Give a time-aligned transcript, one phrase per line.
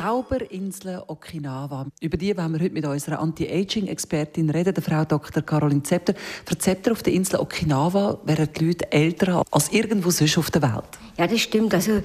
[0.00, 1.86] Zauberinsel Okinawa.
[2.00, 5.42] Über die wollen wir heute mit unserer Anti-Aging-Expertin reden, der Frau Dr.
[5.42, 6.14] Caroline Zepter.
[6.46, 10.62] Für Zepter auf der Insel Okinawa wären die Leute älter als irgendwo sonst auf der
[10.62, 10.84] Welt.
[11.18, 11.74] Ja, das stimmt.
[11.74, 12.02] Also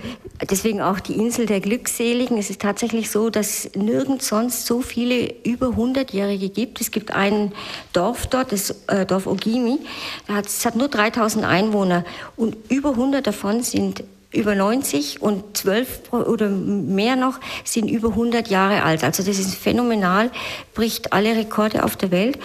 [0.49, 2.38] deswegen auch die Insel der Glückseligen.
[2.38, 6.82] Es ist tatsächlich so, dass nirgends sonst so viele über 100-Jährige gibt.
[6.82, 7.54] Es gibt ein
[7.93, 9.80] Dorf dort, das äh, Dorf Ogimi.
[10.43, 12.04] Es hat nur 3000 Einwohner
[12.35, 14.04] und über 100 davon sind
[14.35, 19.03] über 90 und 12 oder mehr noch sind über 100 Jahre alt.
[19.03, 20.31] Also das ist phänomenal,
[20.73, 22.38] bricht alle Rekorde auf der Welt.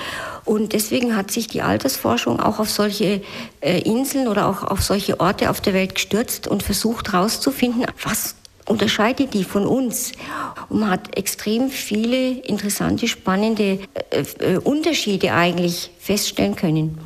[0.45, 3.23] Und deswegen hat sich die Altersforschung auch auf solche
[3.61, 8.35] äh, Inseln oder auch auf solche Orte auf der Welt gestürzt und versucht herauszufinden, was
[8.67, 10.13] unterscheidet die von uns.
[10.69, 16.99] Und man hat extrem viele interessante, spannende äh, äh, Unterschiede eigentlich feststellen können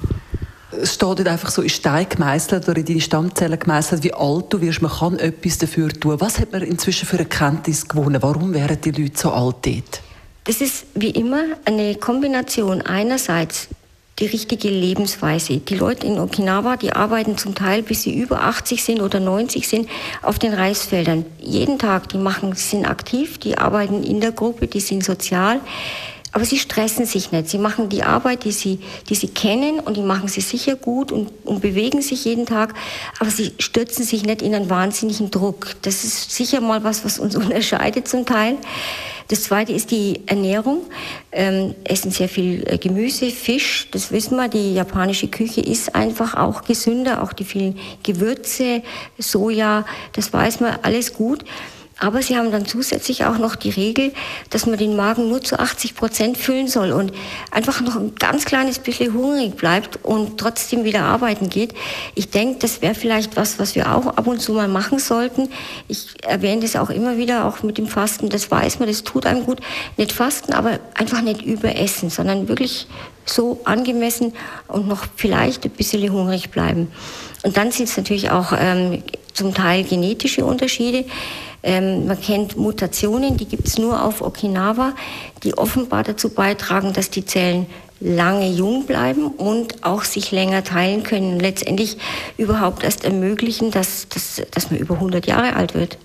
[0.81, 4.53] es steht nicht einfach so in Stein gemeißelt oder in deine Stammzellen gemeißelt, wie alt
[4.53, 4.83] du wirst.
[4.83, 6.21] Man kann etwas dafür tun.
[6.21, 8.23] Was hat man inzwischen für Erkenntnis gewonnen?
[8.23, 10.01] Warum wären die Leute so alt dort?
[10.45, 13.69] Das ist wie immer eine Kombination einerseits
[14.19, 15.59] die richtige Lebensweise.
[15.59, 19.67] Die Leute in Okinawa, die arbeiten zum Teil, bis sie über 80 sind oder 90
[19.67, 19.89] sind,
[20.23, 21.25] auf den Reisfeldern.
[21.41, 25.61] Jeden Tag, die machen, sind aktiv, die arbeiten in der Gruppe, die sind sozial.
[26.35, 27.49] Aber sie stressen sich nicht.
[27.49, 31.13] Sie machen die Arbeit, die sie, die sie kennen und die machen sie sicher gut
[31.13, 32.75] und, und bewegen sich jeden Tag.
[33.21, 35.69] Aber sie stürzen sich nicht in einen wahnsinnigen Druck.
[35.83, 38.59] Das ist sicher mal was, was uns unterscheidet zum Teil.
[39.29, 40.83] Das zweite ist die Ernährung.
[41.31, 44.49] Ähm, essen sehr viel äh, Gemüse, Fisch, das wissen wir.
[44.49, 47.23] Die japanische Küche ist einfach auch gesünder.
[47.23, 48.83] Auch die vielen Gewürze,
[49.19, 51.45] Soja, das weiß man, alles gut.
[51.99, 54.13] Aber sie haben dann zusätzlich auch noch die Regel,
[54.51, 57.13] dass man den Magen nur zu 80 Prozent füllen soll und
[57.53, 61.73] einfach noch ein ganz kleines bisschen hungrig bleibt und trotzdem wieder arbeiten geht.
[62.17, 65.49] Ich denke, das wäre vielleicht was, was wir auch ab und zu mal machen sollten.
[65.87, 68.29] Ich erwähne das auch immer wieder, auch mit dem Fasten.
[68.29, 69.61] Das weiß man, das tut einem gut.
[69.97, 72.89] Nicht fasten, aber einfach nicht überessen, sondern wirklich
[73.25, 74.33] so angemessen
[74.69, 76.91] und noch vielleicht ein bisschen hungrig bleiben.
[77.45, 81.05] Und dann sind es natürlich auch ähm, zum Teil genetische Unterschiede.
[81.65, 84.93] Ähm, man kennt Mutationen, die gibt es nur auf Okinawa,
[85.43, 87.67] die offenbar dazu beitragen, dass die Zellen
[88.01, 91.41] lange jung bleiben und auch sich länger teilen können.
[91.41, 91.97] Letztendlich
[92.37, 95.97] überhaupt erst ermöglichen, dass, dass, dass man über 100 Jahre alt wird.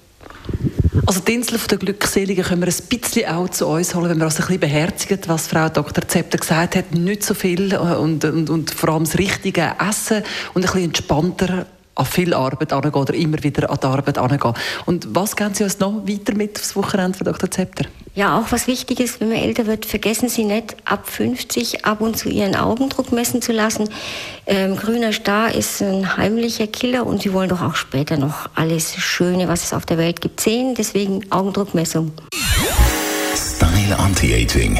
[1.05, 4.25] Also die Insel der Glückseligen können wir ein bisschen auch zu uns holen, wenn wir
[4.25, 6.07] also ein bisschen beherzigen, was Frau Dr.
[6.07, 10.23] Zepter gesagt hat, nicht so viel äh, und, und, und vor allem das richtige Essen
[10.53, 11.65] und ein bisschen entspannter
[11.99, 14.53] an viel Arbeit angehen oder immer wieder an die Arbeit angehen.
[14.85, 17.51] Und was geben Sie uns noch weiter mit aufs Wochenende von Dr.
[17.51, 17.85] Zepter?
[18.15, 22.01] Ja, auch was wichtig ist, wenn man älter wird, vergessen Sie nicht, ab 50 ab
[22.01, 23.89] und zu Ihren Augendruck messen zu lassen.
[24.47, 28.95] Ähm, grüner Star ist ein heimlicher Killer und Sie wollen doch auch später noch alles
[28.95, 30.75] Schöne, was es auf der Welt gibt, sehen.
[30.75, 32.11] Deswegen Augendruckmessung.
[33.35, 34.79] Style Anti-Aging